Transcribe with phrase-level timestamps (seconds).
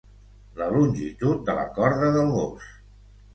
[0.61, 2.73] La longitud de la corda del gos.